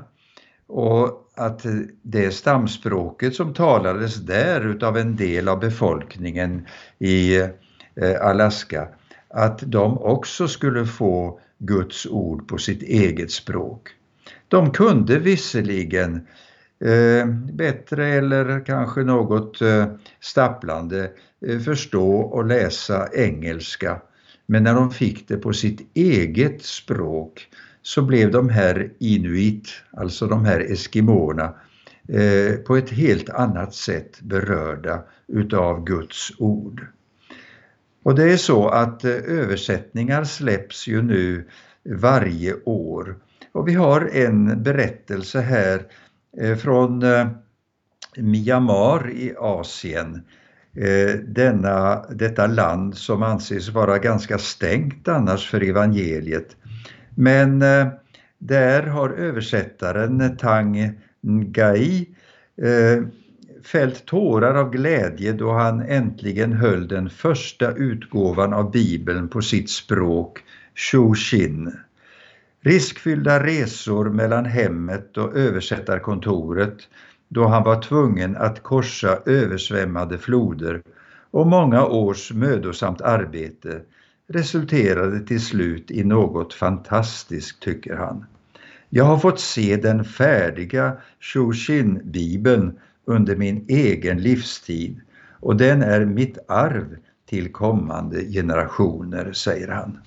Och 0.66 1.25
att 1.36 1.66
det 2.02 2.30
stamspråket 2.30 3.34
som 3.34 3.54
talades 3.54 4.14
där 4.14 4.70
utav 4.70 4.96
en 4.96 5.16
del 5.16 5.48
av 5.48 5.60
befolkningen 5.60 6.66
i 6.98 7.36
eh, 7.36 8.20
Alaska, 8.20 8.88
att 9.28 9.58
de 9.58 9.98
också 9.98 10.48
skulle 10.48 10.86
få 10.86 11.40
Guds 11.58 12.06
ord 12.06 12.48
på 12.48 12.58
sitt 12.58 12.82
eget 12.82 13.30
språk. 13.30 13.88
De 14.48 14.70
kunde 14.70 15.18
visserligen 15.18 16.26
eh, 16.84 17.26
bättre 17.52 18.06
eller 18.06 18.64
kanske 18.64 19.00
något 19.00 19.60
eh, 19.60 19.86
stapplande 20.20 21.10
eh, 21.46 21.58
förstå 21.58 22.20
och 22.20 22.46
läsa 22.46 23.08
engelska. 23.14 24.00
Men 24.46 24.62
när 24.62 24.74
de 24.74 24.90
fick 24.90 25.28
det 25.28 25.36
på 25.36 25.52
sitt 25.52 25.90
eget 25.94 26.62
språk 26.62 27.48
så 27.86 28.02
blev 28.02 28.30
de 28.30 28.48
här 28.48 28.92
inuit, 28.98 29.68
alltså 29.92 30.26
de 30.26 30.44
här 30.44 30.60
eskimoerna, 30.60 31.54
eh, 32.08 32.56
på 32.56 32.76
ett 32.76 32.90
helt 32.90 33.30
annat 33.30 33.74
sätt 33.74 34.20
berörda 34.20 35.02
utav 35.28 35.84
Guds 35.84 36.32
ord. 36.38 36.86
Och 38.02 38.14
det 38.14 38.32
är 38.32 38.36
så 38.36 38.68
att 38.68 39.04
eh, 39.04 39.10
översättningar 39.10 40.24
släpps 40.24 40.86
ju 40.86 41.02
nu 41.02 41.48
varje 41.84 42.54
år. 42.64 43.16
Och 43.52 43.68
vi 43.68 43.74
har 43.74 44.10
en 44.12 44.62
berättelse 44.62 45.40
här 45.40 45.82
eh, 46.40 46.56
från 46.56 47.02
eh, 47.02 47.28
Myanmar 48.16 49.10
i 49.10 49.34
Asien. 49.38 50.22
Eh, 50.76 51.18
denna, 51.20 52.04
detta 52.10 52.46
land 52.46 52.96
som 52.96 53.22
anses 53.22 53.68
vara 53.68 53.98
ganska 53.98 54.38
stängt 54.38 55.08
annars 55.08 55.50
för 55.50 55.60
evangeliet. 55.60 56.56
Men 57.18 57.62
eh, 57.62 57.86
där 58.38 58.82
har 58.82 59.10
översättaren 59.10 60.36
Tang 60.36 60.92
Ngai 61.20 62.08
eh, 62.62 63.04
fällt 63.64 64.06
tårar 64.06 64.54
av 64.54 64.70
glädje 64.70 65.32
då 65.32 65.52
han 65.52 65.80
äntligen 65.80 66.52
höll 66.52 66.88
den 66.88 67.10
första 67.10 67.72
utgåvan 67.72 68.52
av 68.52 68.70
Bibeln 68.70 69.28
på 69.28 69.42
sitt 69.42 69.70
språk, 69.70 70.38
Shushin. 70.74 71.72
Riskfyllda 72.60 73.44
resor 73.44 74.10
mellan 74.10 74.44
hemmet 74.44 75.16
och 75.16 75.36
översättarkontoret 75.36 76.76
då 77.28 77.46
han 77.46 77.62
var 77.62 77.82
tvungen 77.82 78.36
att 78.36 78.62
korsa 78.62 79.18
översvämmade 79.26 80.18
floder 80.18 80.82
och 81.30 81.46
många 81.46 81.86
års 81.86 82.32
mödosamt 82.32 83.00
arbete 83.00 83.80
resulterade 84.28 85.20
till 85.20 85.40
slut 85.40 85.90
i 85.90 86.04
något 86.04 86.54
fantastiskt, 86.54 87.60
tycker 87.60 87.96
han. 87.96 88.24
Jag 88.88 89.04
har 89.04 89.18
fått 89.18 89.40
se 89.40 89.76
den 89.76 90.04
färdiga 90.04 90.96
Shushin-bibeln 91.20 92.78
under 93.04 93.36
min 93.36 93.64
egen 93.68 94.22
livstid 94.22 95.00
och 95.40 95.56
den 95.56 95.82
är 95.82 96.04
mitt 96.04 96.38
arv 96.48 96.96
till 97.28 97.52
kommande 97.52 98.24
generationer, 98.24 99.32
säger 99.32 99.68
han. 99.68 99.98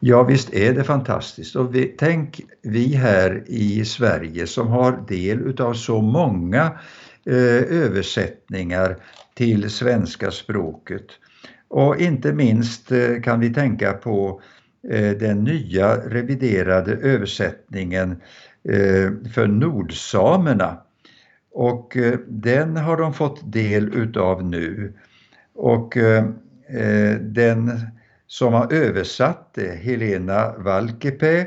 Ja, 0.00 0.22
visst 0.22 0.54
är 0.54 0.72
det 0.72 0.84
fantastiskt. 0.84 1.56
Och 1.56 1.74
vi, 1.74 1.94
tänk 1.98 2.40
vi 2.62 2.94
här 2.94 3.44
i 3.46 3.84
Sverige 3.84 4.46
som 4.46 4.68
har 4.68 5.04
del 5.08 5.40
utav 5.40 5.74
så 5.74 6.00
många 6.00 6.78
eh, 7.26 7.62
översättningar 7.84 8.96
till 9.34 9.70
svenska 9.70 10.30
språket. 10.30 11.06
Och 11.68 12.00
inte 12.00 12.32
minst 12.32 12.92
eh, 12.92 13.20
kan 13.22 13.40
vi 13.40 13.54
tänka 13.54 13.92
på 13.92 14.40
eh, 14.90 15.10
den 15.10 15.44
nya 15.44 15.96
reviderade 15.96 16.92
översättningen 16.92 18.10
eh, 18.68 19.10
för 19.34 19.46
nordsamerna. 19.46 20.78
Och 21.52 21.96
den 22.28 22.76
har 22.76 22.96
de 22.96 23.14
fått 23.14 23.52
del 23.52 23.94
utav 23.94 24.44
nu. 24.44 24.92
Och 25.54 25.96
den 27.20 27.80
som 28.26 28.52
har 28.52 28.72
översatt 28.72 29.50
det, 29.54 29.78
Helena 29.82 30.54
Valkeapää, 30.58 31.46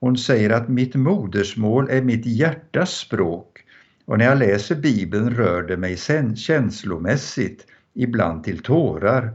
hon 0.00 0.16
säger 0.16 0.50
att 0.50 0.68
mitt 0.68 0.94
modersmål 0.94 1.90
är 1.90 2.02
mitt 2.02 2.26
hjärtas 2.26 2.90
språk. 2.90 3.64
Och 4.04 4.18
när 4.18 4.24
jag 4.24 4.38
läser 4.38 4.74
Bibeln 4.74 5.30
rör 5.30 5.62
det 5.62 5.76
mig 5.76 5.96
känslomässigt, 6.36 7.66
ibland 7.94 8.44
till 8.44 8.58
tårar. 8.58 9.34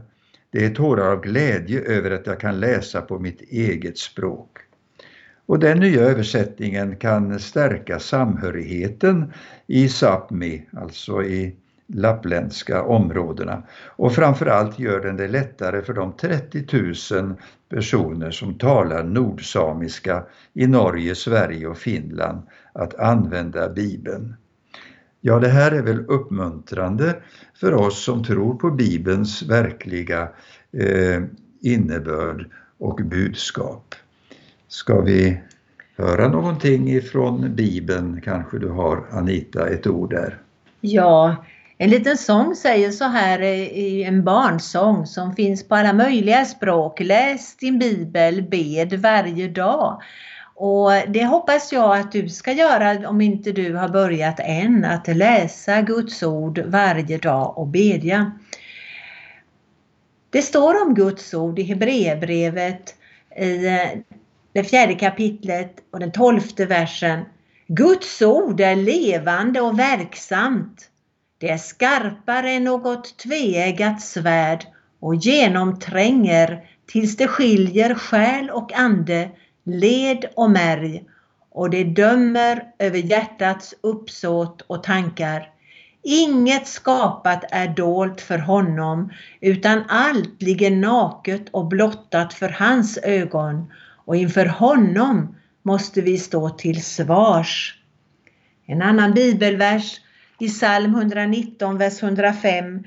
Det 0.50 0.64
är 0.64 0.74
tårar 0.74 1.12
av 1.12 1.20
glädje 1.20 1.80
över 1.80 2.10
att 2.10 2.26
jag 2.26 2.40
kan 2.40 2.60
läsa 2.60 3.00
på 3.00 3.18
mitt 3.18 3.40
eget 3.40 3.98
språk. 3.98 4.58
Och 5.46 5.58
den 5.58 5.80
nya 5.80 6.02
översättningen 6.02 6.96
kan 6.96 7.40
stärka 7.40 7.98
samhörigheten 7.98 9.32
i 9.66 9.86
Sápmi, 9.86 10.62
alltså 10.72 11.22
i 11.22 11.56
lappländska 11.86 12.82
områdena. 12.82 13.62
Och 13.86 14.14
framförallt 14.14 14.78
gör 14.78 15.00
den 15.00 15.16
det 15.16 15.28
lättare 15.28 15.82
för 15.82 15.92
de 15.92 16.12
30 16.12 17.14
000 17.14 17.34
personer 17.68 18.30
som 18.30 18.58
talar 18.58 19.04
nordsamiska 19.04 20.24
i 20.54 20.66
Norge, 20.66 21.14
Sverige 21.14 21.66
och 21.66 21.78
Finland 21.78 22.42
att 22.72 22.94
använda 22.94 23.68
Bibeln. 23.68 24.34
Ja, 25.20 25.38
det 25.38 25.48
här 25.48 25.72
är 25.72 25.82
väl 25.82 26.04
uppmuntrande 26.06 27.16
för 27.60 27.74
oss 27.74 28.04
som 28.04 28.24
tror 28.24 28.54
på 28.54 28.70
Bibelns 28.70 29.42
verkliga 29.42 30.28
eh, 30.72 31.22
innebörd 31.60 32.50
och 32.78 33.00
budskap. 33.04 33.94
Ska 34.68 35.00
vi 35.00 35.40
höra 35.96 36.28
någonting 36.28 36.90
ifrån 36.90 37.54
Bibeln? 37.54 38.20
Kanske 38.24 38.58
du 38.58 38.68
har 38.68 39.04
Anita 39.10 39.68
ett 39.68 39.86
ord 39.86 40.10
där? 40.10 40.38
Ja, 40.80 41.44
en 41.78 41.90
liten 41.90 42.16
sång 42.16 42.54
säger 42.54 42.90
så 42.90 43.04
här 43.04 43.42
i 43.42 44.04
en 44.04 44.24
barnsång 44.24 45.06
som 45.06 45.34
finns 45.34 45.68
på 45.68 45.74
alla 45.74 45.92
möjliga 45.92 46.44
språk. 46.44 47.00
Läs 47.00 47.56
din 47.56 47.78
bibel, 47.78 48.42
bed 48.42 48.92
varje 48.92 49.48
dag. 49.48 50.02
Och 50.60 50.90
det 51.08 51.24
hoppas 51.24 51.72
jag 51.72 51.98
att 51.98 52.12
du 52.12 52.28
ska 52.28 52.52
göra 52.52 53.08
om 53.08 53.20
inte 53.20 53.52
du 53.52 53.74
har 53.74 53.88
börjat 53.88 54.40
än, 54.40 54.84
att 54.84 55.16
läsa 55.16 55.82
Guds 55.82 56.22
ord 56.22 56.58
varje 56.58 57.18
dag 57.18 57.58
och 57.58 57.66
bedja. 57.66 58.32
Det 60.30 60.42
står 60.42 60.82
om 60.82 60.94
Guds 60.94 61.34
ord 61.34 61.58
i 61.58 61.62
Hebreerbrevet 61.62 62.94
i 63.36 63.66
eh, 63.66 63.88
det 64.52 64.64
fjärde 64.64 64.94
kapitlet 64.94 65.74
och 65.90 66.00
den 66.00 66.12
tolfte 66.12 66.66
versen. 66.66 67.24
Guds 67.66 68.22
ord 68.22 68.60
är 68.60 68.76
levande 68.76 69.60
och 69.60 69.78
verksamt. 69.78 70.90
Det 71.38 71.50
är 71.50 71.58
skarpare 71.58 72.50
än 72.50 72.64
något 72.64 73.18
tveeggat 73.18 74.02
svärd 74.02 74.66
och 75.00 75.14
genomtränger 75.14 76.64
tills 76.86 77.16
det 77.16 77.28
skiljer 77.28 77.94
själ 77.94 78.50
och 78.50 78.72
ande, 78.72 79.30
led 79.68 80.24
och 80.36 80.50
märg 80.50 81.04
och 81.50 81.70
det 81.70 81.84
dömer 81.84 82.62
över 82.78 82.98
hjärtats 82.98 83.74
uppsåt 83.80 84.62
och 84.66 84.82
tankar. 84.82 85.50
Inget 86.02 86.66
skapat 86.66 87.44
är 87.50 87.68
dolt 87.68 88.20
för 88.20 88.38
honom 88.38 89.12
utan 89.40 89.82
allt 89.88 90.42
ligger 90.42 90.70
naket 90.70 91.48
och 91.50 91.66
blottat 91.66 92.34
för 92.34 92.48
hans 92.48 92.98
ögon 93.02 93.72
och 94.04 94.16
inför 94.16 94.46
honom 94.46 95.36
måste 95.62 96.00
vi 96.00 96.18
stå 96.18 96.50
till 96.50 96.84
svars. 96.84 97.78
En 98.66 98.82
annan 98.82 99.14
bibelvers 99.14 100.00
i 100.38 100.48
psalm 100.48 100.94
119, 100.94 101.78
vers 101.78 102.02
105. 102.02 102.84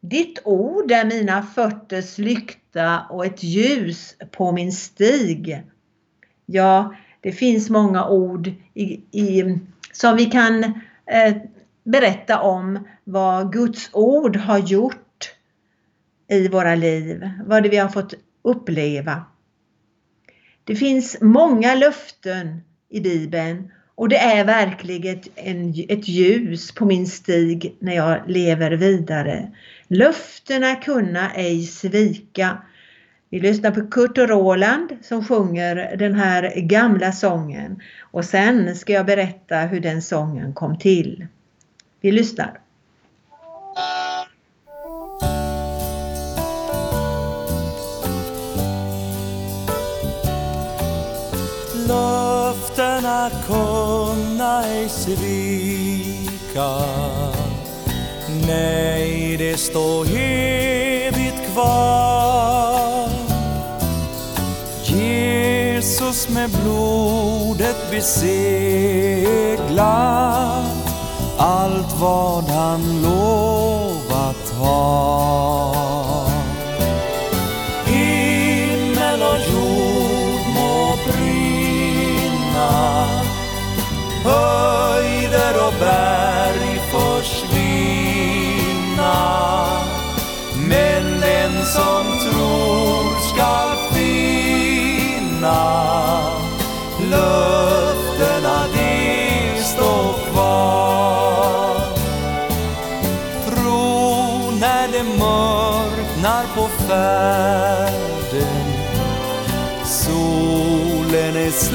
Ditt 0.00 0.38
ord 0.44 0.92
är 0.92 1.04
mina 1.04 1.42
fötters 1.42 2.18
lykta 2.18 3.00
och 3.10 3.26
ett 3.26 3.42
ljus 3.42 4.16
på 4.30 4.52
min 4.52 4.72
stig. 4.72 5.62
Ja, 6.46 6.94
Det 7.20 7.32
finns 7.32 7.70
många 7.70 8.08
ord 8.08 8.52
i, 8.74 8.84
i, 9.10 9.58
som 9.92 10.16
vi 10.16 10.24
kan 10.24 10.64
eh, 11.06 11.36
berätta 11.84 12.40
om 12.40 12.88
vad 13.04 13.52
Guds 13.52 13.90
ord 13.92 14.36
har 14.36 14.58
gjort 14.58 15.34
i 16.28 16.48
våra 16.48 16.74
liv, 16.74 17.30
vad 17.46 17.62
det 17.62 17.68
vi 17.68 17.76
har 17.76 17.88
fått 17.88 18.14
uppleva. 18.42 19.24
Det 20.64 20.76
finns 20.76 21.16
många 21.20 21.74
löften 21.74 22.60
i 22.88 23.00
Bibeln 23.00 23.72
och 23.94 24.08
det 24.08 24.18
är 24.18 24.44
verkligen 24.44 25.18
ett, 25.18 25.28
en, 25.34 25.74
ett 25.88 26.08
ljus 26.08 26.72
på 26.72 26.84
min 26.84 27.06
stig 27.06 27.76
när 27.78 27.94
jag 27.94 28.30
lever 28.30 28.70
vidare. 28.70 29.52
Löftena 29.88 30.74
kunna 30.74 31.32
ej 31.32 31.62
svika. 31.62 32.58
Vi 33.32 33.40
lyssnar 33.40 33.70
på 33.70 33.86
Kurt 33.86 34.18
och 34.18 34.28
Roland 34.28 34.96
som 35.02 35.24
sjunger 35.24 35.96
den 35.96 36.14
här 36.14 36.52
gamla 36.56 37.12
sången 37.12 37.82
och 38.00 38.24
sen 38.24 38.76
ska 38.76 38.92
jag 38.92 39.06
berätta 39.06 39.56
hur 39.56 39.80
den 39.80 40.02
sången 40.02 40.52
kom 40.52 40.78
till. 40.78 41.26
Vi 42.00 42.12
lyssnar. 42.12 42.60
Löftena 51.88 53.30
kunna 53.46 54.64
ej 54.64 54.88
svika 54.88 56.70
Nej, 58.46 59.36
det 59.36 59.56
står 59.56 60.06
evigt 60.06 61.52
kvar 61.52 62.11
med 66.34 66.50
blodet 66.50 67.90
beseglat 67.90 68.42
allt 71.38 72.00
vad 72.00 72.44
han 72.44 73.02
lovat 73.02 74.52
har. 74.58 76.26
Himmel 77.86 79.22
och 79.22 79.38
jord 79.52 80.46
må 80.54 80.94
brinna, 81.06 82.72
höjder 84.24 85.54
och 85.66 85.74
berg 85.80 86.80
försvinna. 86.92 87.62
Men 90.68 91.20
den 91.20 91.66
som 91.66 92.21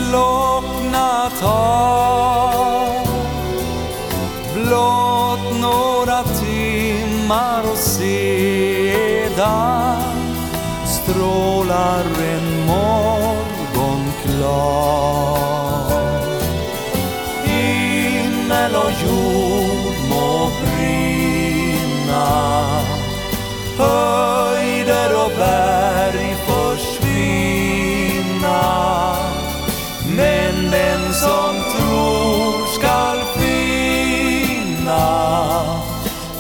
slocknat 0.08 1.42
har. 1.42 1.97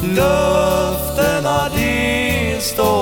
Löftena 0.02 1.70
de 1.76 2.58
står 2.62 2.97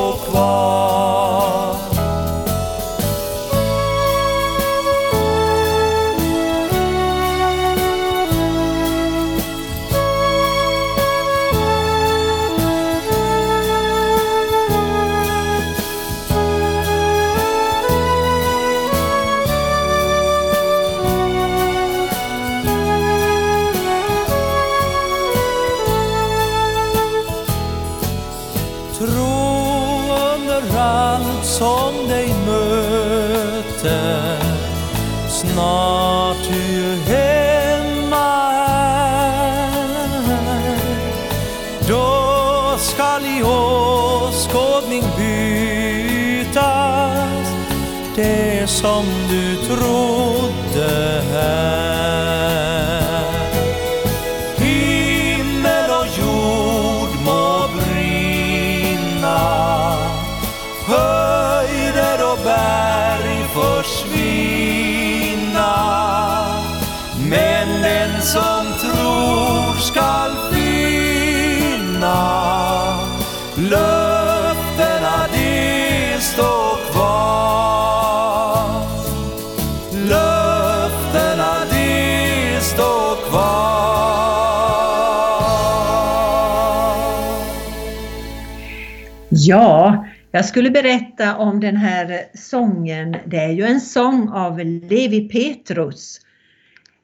jag 90.35 90.45
skulle 90.45 90.69
berätta 90.69 91.37
om 91.37 91.59
den 91.59 91.77
här 91.77 92.21
sången. 92.33 93.15
Det 93.25 93.37
är 93.37 93.51
ju 93.51 93.63
en 93.63 93.81
sång 93.81 94.29
av 94.29 94.59
Levi 94.59 95.29
Petrus. 95.29 96.19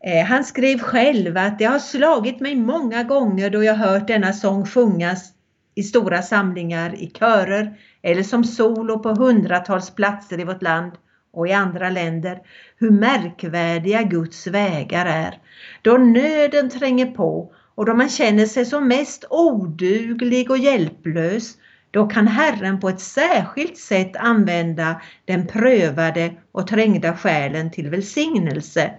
Eh, 0.04 0.26
han 0.26 0.44
skrev 0.44 0.80
själv 0.80 1.38
att 1.38 1.60
det 1.60 1.66
har 1.66 1.80
slagit 1.80 2.40
mig 2.40 2.56
många 2.56 3.04
gånger 3.04 3.50
då 3.50 3.64
jag 3.64 3.76
hört 3.76 4.08
denna 4.08 4.34
sång 4.34 4.66
sjungas 4.66 5.30
i 5.76 5.84
stora 5.84 6.22
samlingar, 6.22 6.96
i 6.96 7.08
körer 7.08 7.78
eller 8.02 8.24
som 8.24 8.44
solo 8.44 9.00
på 9.00 9.10
hundratals 9.10 9.96
platser 9.96 10.40
i 10.40 10.44
vårt 10.44 10.62
land 10.62 10.92
och 11.34 11.48
i 11.48 11.52
andra 11.52 11.90
länder, 11.90 12.40
hur 12.78 12.92
märkvärdiga 12.92 14.02
Guds 14.02 14.48
vägar 14.48 15.06
är. 15.06 15.40
Då 15.82 15.98
nöden 15.98 16.70
tränger 16.70 17.06
på 17.06 17.54
och 17.76 17.86
då 17.86 17.94
man 17.94 18.10
känner 18.10 18.46
sig 18.46 18.66
som 18.66 18.88
mest 18.88 19.26
oduglig 19.30 20.52
och 20.52 20.58
hjälplös, 20.58 21.58
då 21.92 22.08
kan 22.08 22.28
Herren 22.28 22.80
på 22.80 22.90
ett 22.90 23.02
särskilt 23.02 23.78
sätt 23.78 24.16
använda 24.16 25.02
den 25.26 25.48
prövade 25.48 26.34
och 26.52 26.68
trängda 26.68 27.18
själen 27.18 27.72
till 27.72 27.90
välsignelse. 27.90 28.92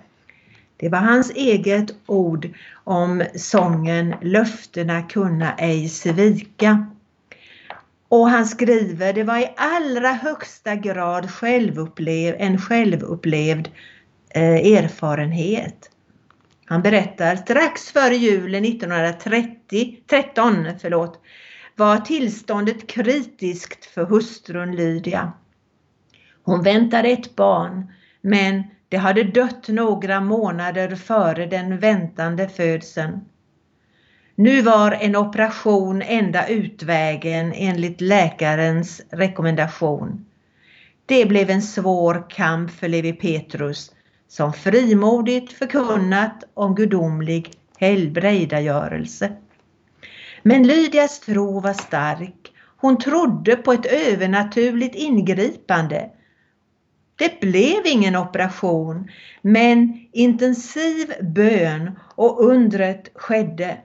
Det 0.76 0.88
var 0.88 0.98
hans 0.98 1.30
eget 1.30 1.94
ord 2.06 2.48
om 2.84 3.24
sången 3.34 4.14
Löftena 4.22 5.02
kunna 5.02 5.54
ej 5.54 5.88
svika. 5.88 6.86
Och 8.08 8.28
han 8.28 8.46
skriver, 8.46 9.12
det 9.12 9.24
var 9.24 9.38
i 9.38 9.52
allra 9.56 10.12
högsta 10.12 10.74
grad 10.74 11.30
självupplev, 11.30 12.36
en 12.38 12.58
självupplevd 12.58 13.68
eh, 14.30 14.76
erfarenhet. 14.76 15.90
Han 16.64 16.82
berättar, 16.82 17.36
strax 17.36 17.90
före 17.90 18.16
julen 18.16 18.64
1913 18.64 20.66
förlåt, 20.80 21.20
var 21.76 21.96
tillståndet 21.96 22.86
kritiskt 22.86 23.84
för 23.84 24.04
hustrun 24.04 24.76
Lydia. 24.76 25.32
Hon 26.42 26.62
väntade 26.62 27.08
ett 27.08 27.36
barn, 27.36 27.92
men 28.20 28.62
Det 28.92 28.98
hade 28.98 29.24
dött 29.24 29.68
några 29.68 30.20
månader 30.20 30.96
före 30.96 31.46
den 31.46 31.78
väntande 31.78 32.48
födseln. 32.48 33.20
Nu 34.34 34.62
var 34.62 34.92
en 34.92 35.16
operation 35.16 36.02
enda 36.02 36.48
utvägen 36.48 37.52
enligt 37.52 38.00
läkarens 38.00 39.02
rekommendation. 39.10 40.26
Det 41.06 41.26
blev 41.26 41.50
en 41.50 41.62
svår 41.62 42.30
kamp 42.30 42.70
för 42.70 42.88
Levi 42.88 43.12
Petrus 43.12 43.92
som 44.28 44.52
frimodigt 44.52 45.52
förkunnat 45.52 46.44
om 46.54 46.74
gudomlig 46.74 47.50
helbrägdagörelse. 47.78 49.32
Men 50.42 50.62
Lydias 50.62 51.20
tro 51.20 51.60
var 51.60 51.72
stark. 51.72 52.52
Hon 52.76 52.98
trodde 52.98 53.56
på 53.56 53.72
ett 53.72 53.86
övernaturligt 53.86 54.94
ingripande. 54.94 56.10
Det 57.16 57.40
blev 57.40 57.86
ingen 57.86 58.16
operation, 58.16 59.10
men 59.42 60.06
intensiv 60.12 61.12
bön 61.20 61.98
och 62.14 62.44
undret 62.44 63.10
skedde. 63.14 63.76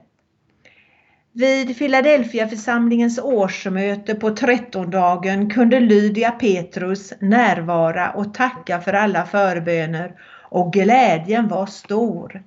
Vid 1.32 1.78
Philadelphia 1.78 2.48
församlingens 2.48 3.18
årsmöte 3.18 4.14
på 4.14 4.30
trettondagen 4.30 5.50
kunde 5.50 5.80
Lydia 5.80 6.30
Petrus 6.30 7.12
närvara 7.20 8.10
och 8.10 8.34
tacka 8.34 8.80
för 8.80 8.92
alla 8.92 9.26
förböner 9.26 10.12
och 10.50 10.72
glädjen 10.72 11.48
var 11.48 11.66
stor. 11.66 12.42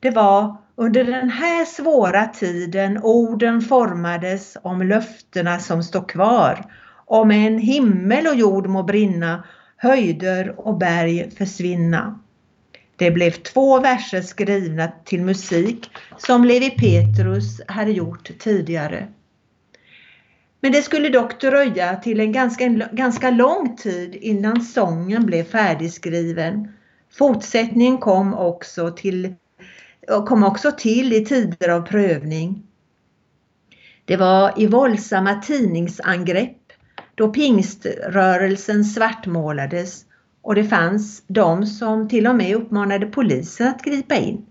Det 0.00 0.10
var 0.10 0.56
under 0.76 1.04
den 1.04 1.30
här 1.30 1.64
svåra 1.64 2.26
tiden 2.26 2.98
orden 3.02 3.60
formades 3.60 4.56
om 4.62 4.82
löftena 4.82 5.58
som 5.58 5.82
står 5.82 6.08
kvar, 6.08 6.64
om 7.06 7.30
en 7.30 7.58
himmel 7.58 8.26
och 8.26 8.34
jord 8.34 8.66
må 8.66 8.82
brinna, 8.82 9.44
höjder 9.76 10.54
och 10.60 10.78
berg 10.78 11.30
försvinna. 11.30 12.20
Det 12.96 13.10
blev 13.10 13.30
två 13.30 13.80
verser 13.80 14.20
skrivna 14.20 14.92
till 15.04 15.22
musik 15.22 15.90
som 16.18 16.44
Levi 16.44 16.70
Petrus 16.70 17.60
hade 17.68 17.90
gjort 17.90 18.30
tidigare. 18.38 19.08
Men 20.60 20.72
det 20.72 20.82
skulle 20.82 21.08
dock 21.08 21.40
dröja 21.40 21.96
till 21.96 22.20
en 22.20 22.32
ganska, 22.32 22.68
ganska 22.92 23.30
lång 23.30 23.76
tid 23.76 24.14
innan 24.14 24.60
sången 24.60 25.26
blev 25.26 25.44
färdigskriven. 25.44 26.72
Fortsättningen 27.18 27.98
kom 27.98 28.34
också 28.34 28.90
till, 28.90 29.34
kom 30.06 30.44
också 30.44 30.72
till 30.72 31.12
i 31.12 31.24
tider 31.24 31.68
av 31.68 31.80
prövning. 31.80 32.62
Det 34.04 34.16
var 34.16 34.52
i 34.56 34.66
våldsamma 34.66 35.34
tidningsangrepp 35.34 36.56
då 37.14 37.28
pingströrelsen 37.28 38.84
svartmålades 38.84 40.04
och 40.42 40.54
det 40.54 40.64
fanns 40.64 41.22
de 41.26 41.66
som 41.66 42.08
till 42.08 42.26
och 42.26 42.36
med 42.36 42.56
uppmanade 42.56 43.06
polisen 43.06 43.68
att 43.68 43.82
gripa 43.82 44.14
in. 44.14 44.46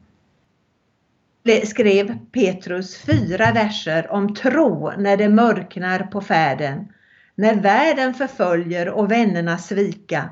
Det 1.43 1.67
Skrev 1.67 2.17
Petrus 2.31 2.97
fyra 2.97 3.51
verser 3.51 4.11
om 4.11 4.35
tro 4.35 4.91
när 4.97 5.17
det 5.17 5.29
mörknar 5.29 5.99
på 5.99 6.21
färden, 6.21 6.87
när 7.35 7.55
världen 7.55 8.13
förföljer 8.13 8.89
och 8.89 9.11
vännerna 9.11 9.57
svika. 9.57 10.29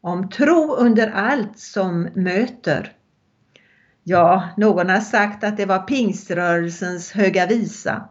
Om 0.00 0.30
tro 0.30 0.74
under 0.74 1.10
allt 1.10 1.58
som 1.58 2.08
möter. 2.14 2.92
Ja, 4.10 4.48
någon 4.56 4.88
har 4.90 5.00
sagt 5.00 5.44
att 5.44 5.56
det 5.56 5.66
var 5.66 5.78
pingströrelsens 5.78 7.12
höga 7.12 7.46
visa. 7.46 8.08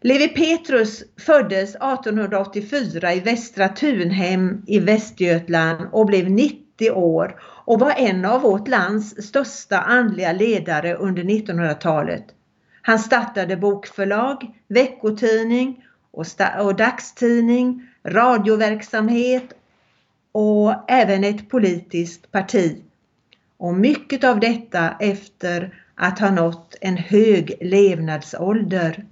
Levi 0.00 0.28
Petrus 0.28 1.04
föddes 1.18 1.74
1884 1.74 3.14
i 3.14 3.20
Västra 3.20 3.68
Tunhem 3.68 4.62
i 4.66 4.78
Västergötland 4.78 5.88
och 5.92 6.06
blev 6.06 6.30
90 6.30 6.90
år 6.90 7.40
och 7.42 7.80
var 7.80 7.90
en 7.96 8.24
av 8.24 8.40
vårt 8.40 8.68
lands 8.68 9.26
största 9.26 9.78
andliga 9.78 10.32
ledare 10.32 10.94
under 10.94 11.22
1900-talet. 11.22 12.24
Han 12.82 12.98
startade 12.98 13.56
bokförlag, 13.56 14.46
veckotidning 14.68 15.84
och, 16.10 16.26
och 16.60 16.76
dagstidning, 16.76 17.88
radioverksamhet 18.04 19.52
och 20.32 20.90
även 20.90 21.24
ett 21.24 21.50
politiskt 21.50 22.32
parti. 22.32 22.82
Och 23.58 23.74
mycket 23.74 24.24
av 24.24 24.40
detta 24.40 24.96
efter 25.00 25.74
att 25.94 26.18
ha 26.18 26.30
nått 26.30 26.76
en 26.80 26.96
hög 26.96 27.54
levnadsålder. 27.60 29.04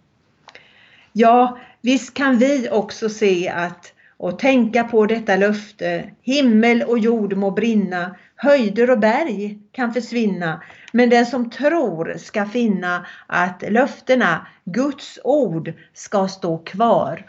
Ja, 1.12 1.58
visst 1.80 2.14
kan 2.14 2.38
vi 2.38 2.68
också 2.70 3.08
se 3.08 3.48
att 3.48 3.92
och 4.16 4.38
tänka 4.38 4.84
på 4.84 5.06
detta 5.06 5.36
löfte. 5.36 6.10
Himmel 6.22 6.82
och 6.82 6.98
jord 6.98 7.36
må 7.36 7.50
brinna, 7.50 8.16
höjder 8.36 8.90
och 8.90 8.98
berg 8.98 9.58
kan 9.72 9.94
försvinna. 9.94 10.62
Men 10.92 11.10
den 11.10 11.26
som 11.26 11.50
tror 11.50 12.14
ska 12.18 12.46
finna 12.46 13.06
att 13.26 13.64
löftena, 13.68 14.46
Guds 14.64 15.18
ord, 15.24 15.72
ska 15.94 16.28
stå 16.28 16.58
kvar. 16.58 17.26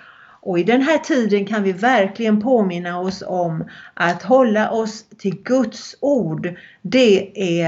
Och 0.47 0.59
i 0.59 0.63
den 0.63 0.81
här 0.81 0.97
tiden 0.97 1.45
kan 1.45 1.63
vi 1.63 1.71
verkligen 1.71 2.41
påminna 2.41 2.99
oss 2.99 3.23
om 3.27 3.63
att 3.93 4.23
hålla 4.23 4.71
oss 4.71 5.05
till 5.17 5.41
Guds 5.43 5.95
ord. 6.01 6.55
Det 6.81 7.31
är 7.61 7.67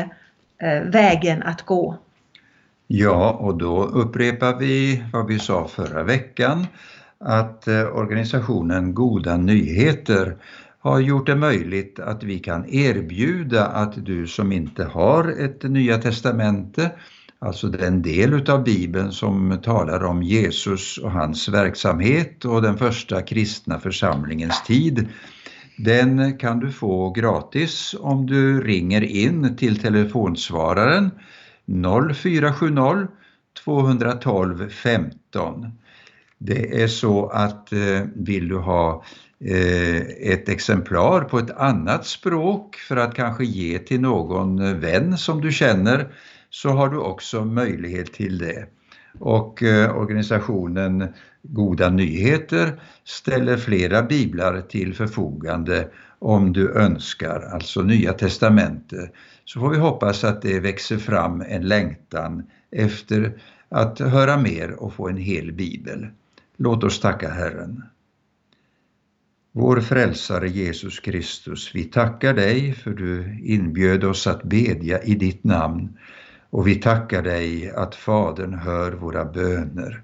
eh, 0.61 0.83
vägen 0.83 1.43
att 1.43 1.61
gå. 1.61 1.97
Ja, 2.87 3.31
och 3.31 3.57
då 3.57 3.83
upprepar 3.83 4.55
vi 4.59 5.03
vad 5.13 5.27
vi 5.27 5.39
sa 5.39 5.67
förra 5.67 6.03
veckan, 6.03 6.67
att 7.17 7.67
eh, 7.67 7.95
organisationen 7.95 8.93
Goda 8.93 9.37
Nyheter 9.37 10.35
har 10.79 10.99
gjort 10.99 11.25
det 11.25 11.35
möjligt 11.35 11.99
att 11.99 12.23
vi 12.23 12.39
kan 12.39 12.69
erbjuda 12.69 13.65
att 13.65 14.05
du 14.05 14.27
som 14.27 14.51
inte 14.51 14.83
har 14.83 15.41
ett 15.41 15.63
Nya 15.63 15.97
Testamente, 15.97 16.91
alltså 17.39 17.67
den 17.67 18.01
del 18.01 18.33
utav 18.33 18.63
Bibeln 18.63 19.11
som 19.11 19.59
talar 19.63 20.03
om 20.03 20.23
Jesus 20.23 20.97
och 20.97 21.11
hans 21.11 21.49
verksamhet 21.49 22.45
och 22.45 22.61
den 22.61 22.77
första 22.77 23.21
kristna 23.21 23.79
församlingens 23.79 24.63
tid, 24.63 25.07
den 25.77 26.37
kan 26.37 26.59
du 26.59 26.71
få 26.71 27.09
gratis 27.09 27.95
om 27.99 28.25
du 28.25 28.61
ringer 28.61 29.01
in 29.01 29.57
till 29.57 29.81
telefonsvararen 29.81 31.11
0470 32.15 33.07
212 33.63 34.69
15. 34.69 35.71
Det 36.37 36.81
är 36.81 36.87
så 36.87 37.29
att 37.29 37.73
eh, 37.73 38.01
vill 38.15 38.47
du 38.47 38.57
ha 38.57 39.03
eh, 39.45 39.97
ett 40.31 40.49
exemplar 40.49 41.21
på 41.21 41.39
ett 41.39 41.51
annat 41.51 42.05
språk 42.05 42.75
för 42.75 42.97
att 42.97 43.15
kanske 43.15 43.45
ge 43.45 43.79
till 43.79 44.01
någon 44.01 44.79
vän 44.79 45.17
som 45.17 45.41
du 45.41 45.51
känner 45.51 46.07
så 46.49 46.69
har 46.69 46.89
du 46.89 46.97
också 46.97 47.45
möjlighet 47.45 48.13
till 48.13 48.37
det. 48.37 48.65
Och 49.19 49.63
eh, 49.63 49.97
organisationen 49.97 51.07
Goda 51.41 51.89
Nyheter 51.89 52.81
ställer 53.03 53.57
flera 53.57 54.03
biblar 54.03 54.61
till 54.61 54.93
förfogande 54.93 55.87
om 56.19 56.53
du 56.53 56.73
önskar, 56.73 57.49
alltså 57.53 57.81
Nya 57.81 58.13
Testamentet, 58.13 59.13
så 59.45 59.59
får 59.59 59.69
vi 59.69 59.77
hoppas 59.77 60.23
att 60.23 60.41
det 60.41 60.59
växer 60.59 60.97
fram 60.97 61.41
en 61.41 61.67
längtan 61.67 62.43
efter 62.71 63.41
att 63.69 63.99
höra 63.99 64.37
mer 64.37 64.71
och 64.71 64.93
få 64.93 65.09
en 65.09 65.17
hel 65.17 65.51
bibel. 65.51 66.07
Låt 66.57 66.83
oss 66.83 66.99
tacka 66.99 67.29
Herren. 67.29 67.83
Vår 69.51 69.81
frälsare 69.81 70.49
Jesus 70.49 70.99
Kristus, 70.99 71.71
vi 71.75 71.83
tackar 71.83 72.33
dig 72.33 72.73
för 72.73 72.91
du 72.91 73.39
inbjöd 73.43 74.03
oss 74.03 74.27
att 74.27 74.43
bedja 74.43 75.03
i 75.03 75.15
ditt 75.15 75.43
namn 75.43 75.97
och 76.49 76.67
vi 76.67 76.75
tackar 76.75 77.21
dig 77.21 77.71
att 77.71 77.95
Fadern 77.95 78.53
hör 78.53 78.91
våra 78.91 79.25
böner. 79.25 80.01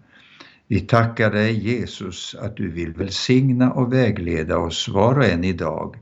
Vi 0.68 0.80
tackar 0.80 1.32
dig 1.32 1.70
Jesus 1.70 2.36
att 2.42 2.58
du 2.58 2.72
vill 2.72 2.94
välsigna 2.94 3.72
och 3.72 3.94
vägleda 3.94 4.58
oss 4.58 4.88
var 4.88 5.18
och 5.18 5.26
en 5.26 5.44
idag 5.44 5.96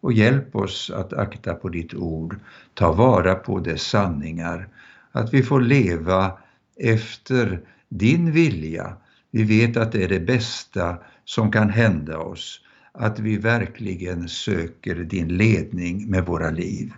och 0.00 0.12
hjälp 0.12 0.56
oss 0.56 0.90
att 0.90 1.12
akta 1.12 1.54
på 1.54 1.68
ditt 1.68 1.94
ord, 1.94 2.36
ta 2.74 2.92
vara 2.92 3.34
på 3.34 3.58
dess 3.58 3.82
sanningar, 3.82 4.68
att 5.12 5.34
vi 5.34 5.42
får 5.42 5.60
leva 5.60 6.38
efter 6.76 7.60
din 7.88 8.32
vilja. 8.32 8.96
Vi 9.30 9.42
vet 9.42 9.76
att 9.76 9.92
det 9.92 10.04
är 10.04 10.08
det 10.08 10.20
bästa 10.20 10.96
som 11.24 11.52
kan 11.52 11.70
hända 11.70 12.18
oss, 12.18 12.60
att 12.92 13.18
vi 13.18 13.36
verkligen 13.36 14.28
söker 14.28 14.94
din 14.94 15.28
ledning 15.28 16.10
med 16.10 16.26
våra 16.26 16.50
liv. 16.50 16.92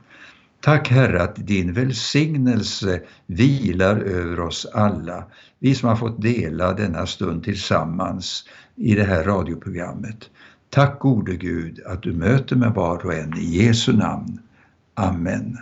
Tack 0.60 0.88
Herre 0.88 1.22
att 1.22 1.46
din 1.46 1.72
välsignelse 1.72 3.00
vilar 3.26 3.96
över 3.96 4.40
oss 4.40 4.66
alla, 4.74 5.24
vi 5.58 5.74
som 5.74 5.88
har 5.88 5.96
fått 5.96 6.22
dela 6.22 6.72
denna 6.72 7.06
stund 7.06 7.44
tillsammans 7.44 8.44
i 8.76 8.94
det 8.94 9.04
här 9.04 9.24
radioprogrammet. 9.24 10.30
Tack 10.70 10.98
gode 10.98 11.36
Gud 11.36 11.80
att 11.86 12.02
du 12.02 12.12
möter 12.12 12.56
med 12.56 12.74
var 12.74 13.06
och 13.06 13.14
en 13.14 13.38
i 13.38 13.44
Jesu 13.44 13.92
namn. 13.92 14.40
Amen. 14.94 15.58